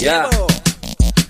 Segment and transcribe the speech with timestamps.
[0.00, 0.28] yeah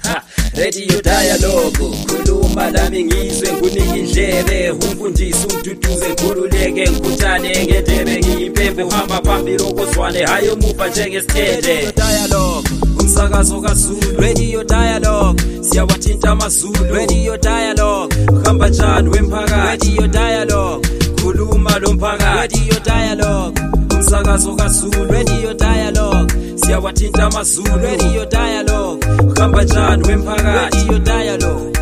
[0.04, 0.22] Ha,
[0.56, 1.72] radio dialogue.
[2.06, 4.70] Khuluma lami ngizwe ngunike indlebe.
[4.70, 8.18] Umfundisi umduduze ngikhululeke ngikhuthane ngendebe.
[8.20, 10.24] Ngiyimpembe uhamba phambili okozwane.
[10.24, 12.68] Hayi omuva njengesithende dialogue.
[13.00, 14.20] Umsakazo kaZulu.
[14.20, 15.42] Radio dialogue.
[15.60, 16.94] Siyawathinta amazulu.
[16.94, 18.16] Radio dialogue.
[18.32, 19.88] Uhamba njani wemphakathi?
[19.96, 20.88] Radio dialogue.
[21.22, 22.58] Khuluma lo mphakathi.
[22.58, 23.60] Radio dialogue.
[23.94, 25.04] Umsakazo kaZulu.
[25.12, 26.32] Radio dialogue
[26.68, 27.68] siyawathinta amazulu.
[27.82, 31.77] Radio dialogue uhamba njani wemphakathi radio dialogue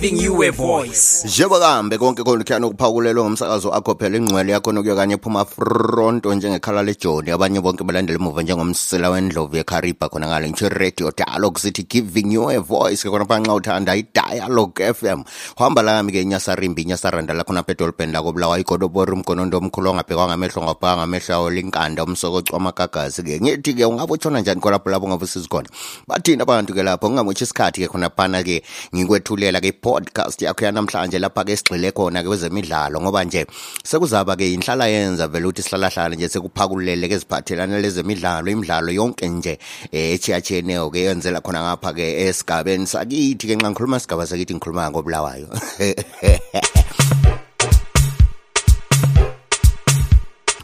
[0.00, 1.24] giving you a voice.
[1.24, 6.82] Njengokambe konke konke khiyana ukuphakulelwa ngomsakazo akho phela ingcwele yakho nokuya kanye ephuma fronto njengekhala
[6.82, 7.30] lejoni.
[7.30, 12.48] Abanye bonke balandela emuva njengomsila wendlovu yekariba khona ngale ngitsho radio dialogue sithi giving you
[12.50, 15.22] a voice ke khona phanxa uthanda i-dialogue fm
[15.58, 20.96] uhamba lami-ke inyasarimbi inyasaranda la khona pedolben lako bulawa igodobori umgonondo omkhulu ongabhekwa ngamehlo ngabhaka
[20.96, 25.68] ngamehlo awo linkanda umsokoco amagagasi-ke ngithi-ke ungabe utshona njani kolapho lapho ungabe usizikhona?
[26.08, 28.62] Bathini abantu-ke lapho ngingamotshi isikhathi-ke khonaphana-ke
[28.94, 33.46] ngikwethulela-ke i-podcast yakho yanamhlanje lapha-ke sigxile khona-ke kwezemidlalo ngoba nje
[33.84, 39.58] sekuzaba-ke inhlala yenza vele ukuthi sihlalahlale nje sekuphakululele-ke eziphathelane lezemidlalo imidlalo yonke nje
[39.92, 45.48] um echiyachiyeneyo-ke yenzela khona ngapha-ke esigabeni sakithi-ke nxa ngikhuluma isigaba sakithi ngikhuluma ngobulawayo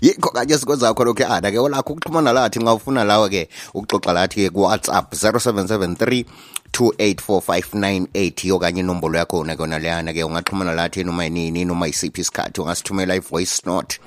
[0.01, 4.51] yikho kanye sikwenza khona lokhu ana ke olakho ukuxhumana lathi nxa ufuna lawe-ke ukuxoxa lathi-ke
[4.51, 6.25] ku-whatsapp 0773
[6.73, 10.25] 284598 okanye kanye inombolo yakho na kona leyana ke.
[10.25, 14.01] Ungaxhumana lathi noma yinini noma yisiphi isikhathi ungasithumela i-voice note.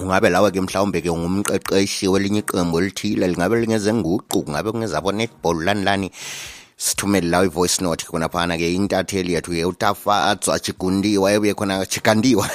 [0.00, 5.64] Ungabe lawe ke mhlawumbe ke ngumqeqeshi welinye iqembu elithile lingabe lingeze nguqu kungabe kungezabo netball
[5.64, 6.10] lani lani
[6.76, 12.50] sithumele lawo i-voice note khona phana ke intatheli yethu ke utafatswa chigundiwa ebuye khona chikandiwa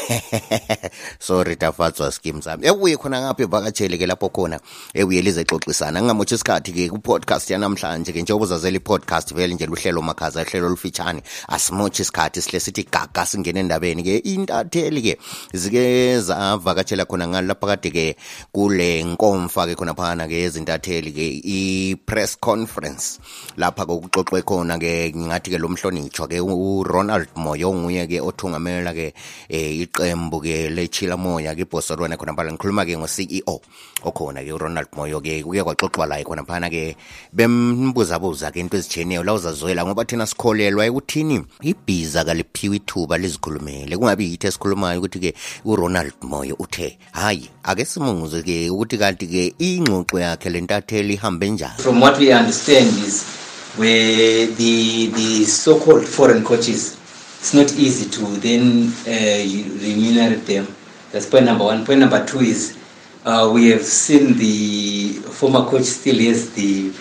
[1.20, 4.59] sorry tafatswa skim sami ebuye khona ngapha evakatshele ke lapho khona
[4.94, 10.41] ebuye lizexoxisana ngingamotshi isikhathi ke ku-podcast yanamhlanje ke njengoba uzazela i-podcast vele nje luhlelo makhaza
[10.41, 14.18] uhlelo olufitshane asimotshi isikhathi sihle sithi gaga singene endabeni ke.
[14.18, 15.13] Intatheli ke
[15.53, 18.06] zike zavakatshela khona ngalo lapha kade ke
[18.53, 21.28] kule nkomfa ke khona phana ke ezintatheli ke
[21.58, 23.19] i-press conference.
[23.58, 29.14] Lapha kuxoxwe khona ke ngingathi ke lo mhlonitshwa ke uRonald Moyo onguye ke othungamela ke
[29.50, 33.62] eh, iqembu ke lechila moya ke Barcelona khona phala ngikhuluma ke ngo CEO
[34.03, 36.96] okhona ke uRonald Moyo ke kuye kwaxoxwa la khona phana ke
[37.34, 43.97] bembuza buza ke into ezitshiyeneyo la uzazwela ngoba thina sikholelwa ekuthini ibhiza kaliphiwe ithuba lizikhulumele.
[43.97, 45.34] Kungabi yithi esikhulumayo ukuthi ke
[45.66, 51.78] uRonald Moyo uthe hayi ake simunguze ke ukuthi kanti ke ingxoxo yakhe lentatheli ihambe njani?
[51.78, 56.97] From what we understand is where the the so-called foreign coaches,
[57.40, 59.41] it's not easy to then uh,
[59.81, 60.68] remunerate them.
[61.12, 61.85] That's point number one.
[61.85, 62.78] Point number two is
[63.25, 66.91] uh, we have seen the former coach still has the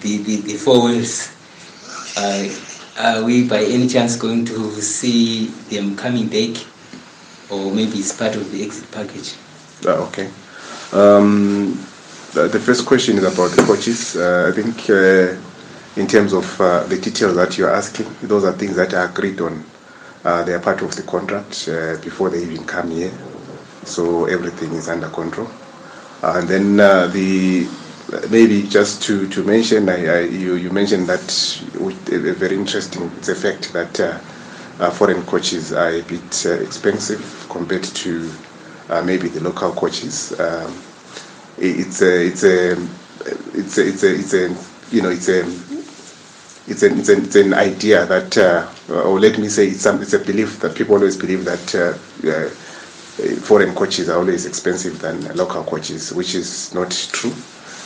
[0.00, 1.30] the the, the four wheels.
[2.16, 2.48] Uh,
[2.98, 6.64] are we by any chance going to see them coming back,
[7.50, 9.34] or maybe it's part of the exit package?
[9.84, 10.30] Uh, okay.
[10.92, 11.84] Um,
[12.32, 14.16] the, the first question is about the coaches.
[14.16, 15.34] Uh, I think uh,
[15.96, 19.40] in terms of uh, the details that you're asking, those are things that are agreed
[19.40, 19.64] on.
[20.24, 23.12] Uh, they are part of the contract uh, before they even come here.
[23.84, 25.48] So everything is under control.
[26.22, 27.68] Uh, and then uh, the
[28.30, 31.62] maybe just to, to mention, I, I, you, you mentioned that
[32.12, 34.00] a, very interesting fact that
[34.80, 38.30] uh, foreign coaches are a bit expensive compared to
[39.04, 40.38] maybe the local coaches.
[40.40, 40.82] Um,
[41.58, 42.72] it- it's a it's a
[43.54, 44.56] it's a it's a it's a
[44.94, 45.44] you know it's a
[46.66, 50.00] it's an it's, an it's an idea that uh, or let me say it's some
[50.00, 52.48] it's a belief that people always believe that uh, uh,
[53.40, 57.32] foreign coaches are always expensive than local coaches, which is not true.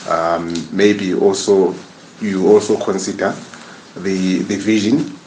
[0.09, 1.75] Um, maybe also
[2.21, 3.35] you also consider
[3.97, 5.19] the the vision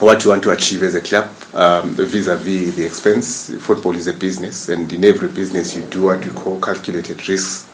[0.00, 3.54] what you want to achieve as a club um, vis-a-vis the expense.
[3.60, 7.66] Football is a business, and in every business you do what you call calculated risks.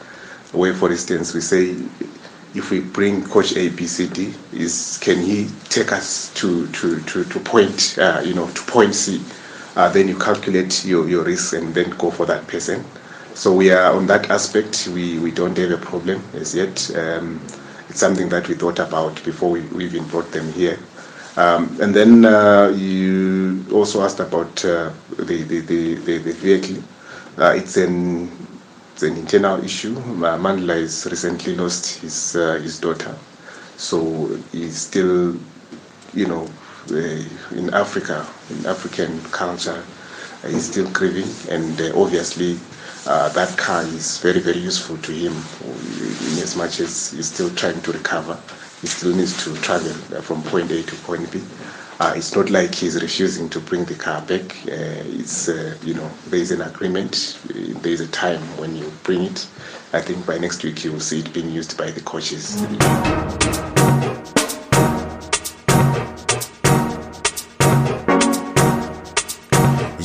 [0.51, 1.75] Where, for instance, we say
[2.53, 6.99] if we bring coach A, B, C, D, is can he take us to to
[7.01, 9.21] to, to point uh, you know to point C?
[9.75, 12.83] Uh, then you calculate your, your risks and then go for that person.
[13.35, 14.87] So we are on that aspect.
[14.89, 16.91] We, we don't have a problem as yet.
[16.95, 17.39] Um,
[17.87, 20.77] it's something that we thought about before we, we even brought them here.
[21.37, 26.83] Um, and then uh, you also asked about uh, the, the, the, the, the vehicle.
[27.37, 28.29] Uh, it's an
[29.01, 29.95] it's an internal issue.
[29.95, 33.15] Mandla has recently lost his uh, his daughter,
[33.75, 35.35] so he's still,
[36.13, 36.47] you know,
[36.91, 39.83] uh, in Africa, in African culture,
[40.43, 42.59] uh, he's still grieving, and uh, obviously
[43.07, 45.33] uh, that car is very, very useful to him
[45.63, 48.37] in as much as he's still trying to recover.
[48.81, 51.41] He still needs to travel uh, from point A to point B.
[52.01, 54.57] Uh, it's not like he's refusing to bring the car back.
[54.65, 57.39] Uh, it's, uh, you know, there is an agreement.
[57.45, 59.47] There is a time when you bring it.
[59.93, 62.59] I think by next week you will see it being used by the coaches.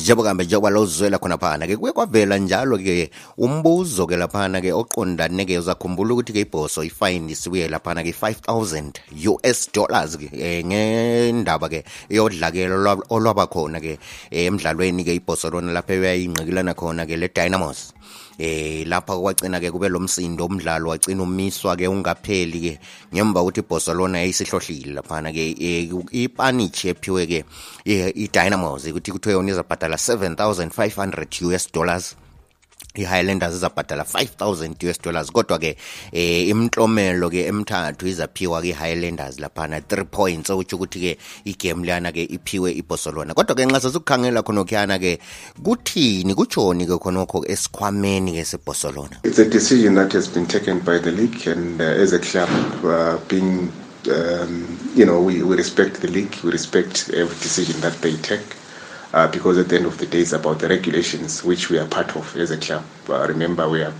[0.07, 7.69] njengoba njengoba lozwela khonaphana-ke kuye kwavela njalo-ke umbuzo-ke laphana-ke oqondane-ke uzakhumbula ukuthi-ke ibhoso ifine isibuye
[7.69, 8.93] laphana-ke 5000
[9.27, 13.99] US dollars-ke eh, ngendaba-ke yodlakelo olwabakhona-ke
[14.31, 17.91] eh, emdlalweni-ke ibhoso lona lapho eyayingqikelana khona-ke le-dynamos
[18.39, 22.79] eh lapha kwagcina ke kube lo msindo umdlalo wagcina umiswa ke ungapheli ke.
[23.15, 27.45] Ngemva ukuthi Barcelona lona yayisihlohlile laphana ke eh, ipanich ephiwe ke
[27.85, 32.17] eh, i-dynamos ukuthi kuthiwe yona izabhadala 7500 US dollars
[32.99, 35.33] i-highlanders izabhadala 5000 US dollars.
[35.33, 35.77] Kodwa ke
[36.13, 42.13] eh imhlomelo ke emthathu izaphiwa ke i-highlanders laphana 3 points okutsho ukuthi ke igame liyana
[42.13, 43.35] ke iphiwe iBarcelona.
[43.35, 45.19] Kodwa ke nxa sasukukhangela khonokuyana ke
[45.63, 49.25] kuthini kutshoni ke khonokho esikhwameni ke seBarcelona?
[49.25, 52.51] It's a decision that has been taken by the league, and uh, as a club,
[52.85, 53.73] uh, being
[54.09, 58.47] um, you know, we, we respect the league, we respect every decision that they take,
[59.13, 61.87] uh, because at the end of the day, it's about the regulations which we are
[61.87, 62.85] part of as a club.
[63.09, 63.95] Uh, remember, we are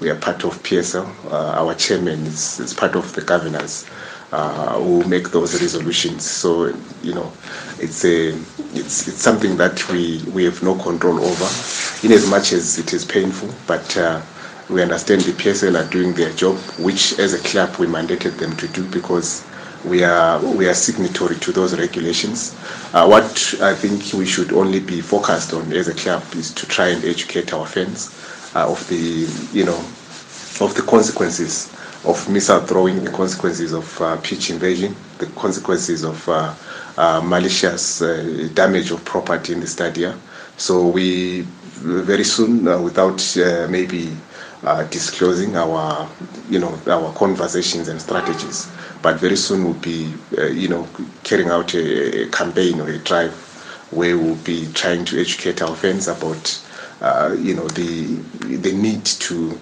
[0.00, 1.06] we are part of PSL.
[1.30, 3.86] Uh, our chairman is, is part of the governors
[4.32, 6.24] uh, who make those resolutions.
[6.24, 7.32] So you know,
[7.78, 8.28] it's a
[8.74, 12.92] it's it's something that we we have no control over, in as much as it
[12.92, 13.50] is painful.
[13.66, 14.22] But uh,
[14.68, 18.56] we understand the PSL are doing their job, which as a club we mandated them
[18.56, 19.44] to do because
[19.84, 22.54] we are we are signatory to those regulations.
[22.92, 26.66] Uh, what I think we should only be focused on as a club is to
[26.66, 28.10] try and educate our fans
[28.54, 29.78] uh, of the you know
[30.60, 31.72] of the consequences
[32.04, 36.54] of missile throwing, the consequences of uh, pitch invasion, the consequences of uh,
[36.96, 40.20] uh, malicious uh, damage of property in the stadium.
[40.56, 41.42] So we
[41.80, 43.22] very soon, without
[43.70, 44.14] maybe
[44.64, 46.08] uh, disclosing our,
[46.48, 48.70] you know, our conversations and strategies,
[49.02, 50.86] but very soon we'll be, uh, you know,
[51.24, 53.32] carrying out a, a campaign or a drive
[53.90, 56.62] where we'll be trying to educate our fans about,
[57.00, 58.06] uh, you know, the
[58.58, 59.58] the need to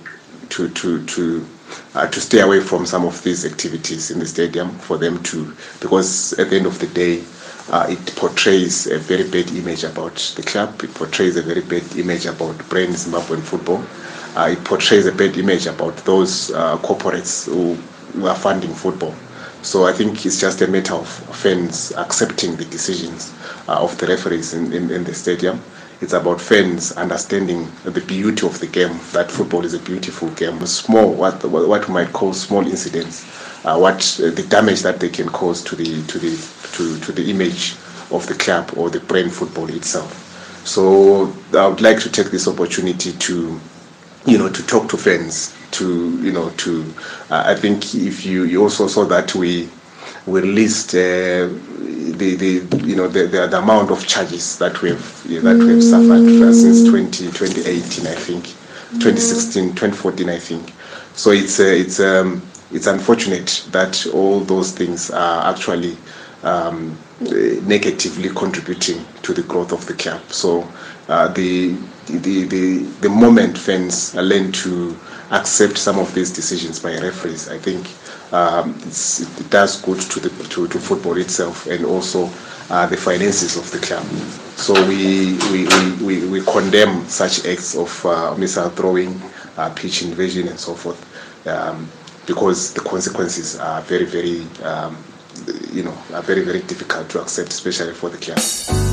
[0.50, 1.46] to to to
[1.94, 5.54] uh, to stay away from some of these activities in the stadium for them to
[5.80, 7.22] because at the end of the day
[7.70, 10.82] uh, it portrays a very bad image about the club.
[10.82, 13.84] It portrays a very bad image about brand Zimbabwean football
[14.46, 17.74] it portrays a bad image about those uh, corporates who,
[18.18, 19.14] who are funding football
[19.62, 23.34] so I think it's just a matter of fans accepting the decisions
[23.68, 25.60] uh, of the referees in, in, in the stadium
[26.00, 29.00] it's about fans understanding the beauty of the game.
[29.12, 30.64] That football is a beautiful game.
[30.66, 33.24] Small, what what we might call small incidents,
[33.64, 36.36] uh, what uh, the damage that they can cause to the to the
[36.74, 37.72] to, to the image
[38.12, 40.24] of the club or the brand football itself.
[40.64, 43.60] So I would like to take this opportunity to,
[44.26, 45.54] you know, to talk to fans.
[45.72, 46.82] To you know, to
[47.30, 49.68] uh, I think if you you also saw that we
[50.26, 54.90] we released uh, the, the you know the, the, the amount of charges that we
[54.90, 58.44] have that we have suffered since 20, 2018 I think.
[58.92, 60.72] 2016 2014 I think.
[61.14, 65.96] So it's uh, it's um, it's unfortunate that all those things are actually
[66.42, 70.66] um, eh, negatively contributing to the growth of the club so
[71.08, 71.76] uh, the,
[72.06, 74.96] the the the moment fans learn to
[75.30, 77.86] accept some of these decisions by referees I think
[78.32, 82.30] um, it does good to the to, to football itself and also
[82.70, 84.04] uh, the finances of the club.
[84.56, 89.20] So we we, we, we, we condemn such acts of uh, missile throwing,
[89.56, 91.00] uh, pitch invasion, and so forth,
[91.46, 91.88] um,
[92.26, 94.96] because the consequences are very very um,
[95.72, 98.87] you know are very very difficult to accept, especially for the club.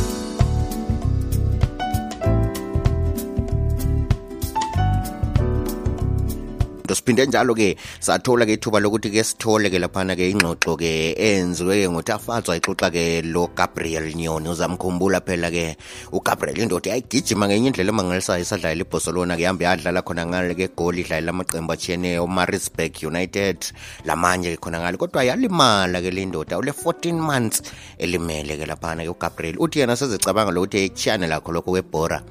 [7.05, 14.49] siphinde njalo-ke sathola-ke ithuba lokuthi-ke sithole-ke laphana-ke ingxoxo-ke enziwe-ke ngotafatswa ixoxa-ke lo gabriel nyoni.
[14.49, 15.77] Uzamkhumbula phela-ke
[16.11, 21.73] ugabriel indoda yayigijima ngenye indlela emangalisayo isadlalela ibarcelona-ke ihambe yadlala khona ngale-ke goli idlalela amaqembu
[21.73, 23.57] atshiyeneyo marisburg united
[24.05, 24.97] lamanye-ke khona ngale.
[24.97, 27.61] Kodwa yalimala-ke le ndoda ule-14 months
[27.99, 29.61] elimele-ke laphana-ke ugabriel.
[29.61, 32.21] Uthi yena sezicabanga lokuthi ekutshiyane lakho lokho kwebhora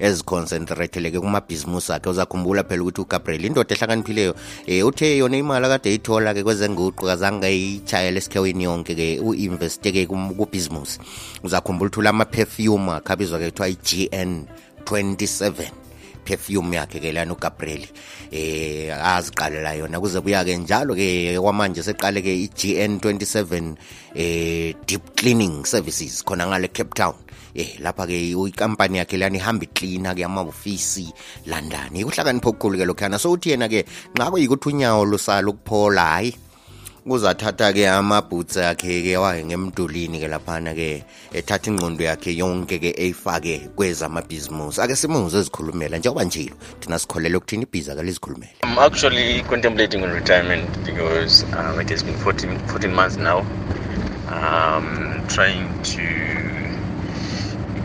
[0.00, 2.08] eziconcentrate-leke kumabhizimusi akhe.
[2.08, 7.06] Uzakhumbula phela ukuthi ugabriel indoda ehlakaniphile leyo um e, uthe yona imali akade ithola-ke kwezenguqu
[7.06, 10.98] kazange ichayela esikhewini yonke-ke u-investe-ke kubhizimusi.
[11.42, 14.46] Uzakhumbula uthula ama-perfume akhabizwa-ke kuthiwa i-g n
[14.84, 15.91] 27
[16.24, 17.84] perfume yakhe ke lana uGabriel
[18.32, 20.00] eh aziqalela yona.
[20.00, 23.76] Kuze buya ke njalo ke kwamanje seqale ke iGN 27
[24.14, 27.14] eh deep cleaning services khona ngale Cape Town.
[27.54, 31.12] Eh lapha ke ikampani yakhe lana ihamba icleaner ke amahofisi
[31.46, 31.92] London.
[31.92, 33.84] Ikuhlakanipho okukhulu ke lokhana so uthi yena ke
[34.16, 36.32] nxa kuyikuthi unyawo lusala ukuphola hayi.
[37.06, 41.02] Uzathatha ke amabhutsi akhe ke waye ngemdulini ke laphana ke
[41.34, 44.80] ethatha ingqondo yakhe yonke ke eyifake kwezamabhizimusi.
[44.80, 48.54] Ake simuze ezikhulumela njengoba njilo thina sikholele ukuthini ibhiza ke lizikhulumele?
[48.62, 53.40] I'm actually contemplating on retirement because um, it has been 14, 14 months now.
[54.30, 56.02] Um, trying to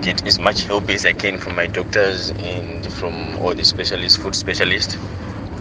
[0.02, 4.22] get as much help as I can from my doctors and from all the specialists,
[4.22, 4.96] food specialists,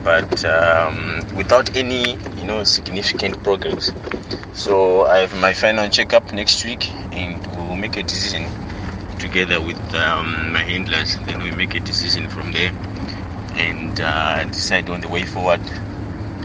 [0.06, 3.90] but um, without any, you know, significant progress.
[4.52, 8.48] So I have my final checkup next week, and we'll make a decision
[9.18, 11.16] together with um, my handlers.
[11.26, 12.70] Then we make a decision from there
[13.56, 15.60] and uh, decide on the way forward.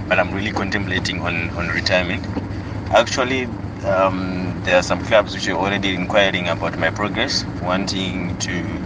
[0.10, 2.26] But I'm really contemplating on, on retirement.
[2.90, 3.44] Actually,
[3.86, 8.82] um, there are some clubs which are already inquiring about my progress, wanting to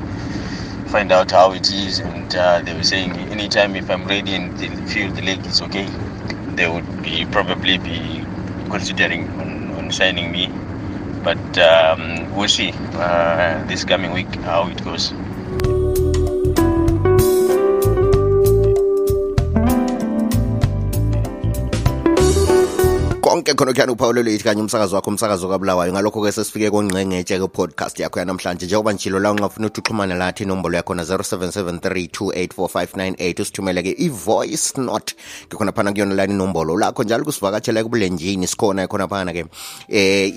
[0.96, 4.56] find out how it is, and uh, they were saying anytime if I'm ready and
[4.58, 5.88] they feel the leg is okay,
[6.56, 8.26] they would be probably be
[8.70, 10.46] considering on, on signing me.
[11.24, 15.14] But um, we'll see uh, this coming week how it goes.
[23.36, 28.20] Konke khona kukhana uphawulo ithi kanye umsakazo wakho umsakazo kabulawayo ngalokho-ke sesifike kongqengetshe-ke podcast yakho
[28.20, 35.16] yanamhlanje njengoba njilo la ungafuna ukuthi uxhumane lathi inombolo yakhona 0773284598 usithumele-ke i-voice note
[35.48, 36.78] ngikhona phana kuyona lani inombolo.
[36.78, 39.46] Lakho njalo kusivakatshela kubulenjini sikhona khona phana-ke
[39.90, 40.34] eh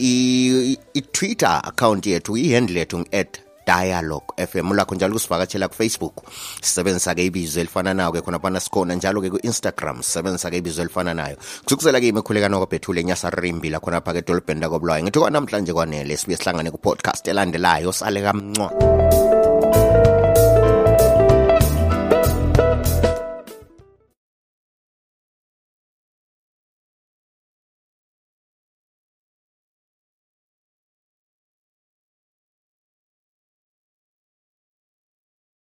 [0.95, 6.17] i-twitter account yethu i-handle yethu at dialogue fm lakho njalo kusivakatshela kufacebook
[6.65, 11.37] sisebenzisa-ke ibizo elifana nayo ke khonaphana sikhona njalo-ke ku-instagram sisebenzisa-ke ibizo elifana nayo.
[11.65, 15.05] Kusukusela-ke imikhulekano kwabhethule nyasarimbila khona pha-ke edolobheni lakobulawayo.
[15.05, 19.38] Ngithi kwanamhlanje kwanele sibuye sihlangane ku-podcast elandelayo sale kamncwa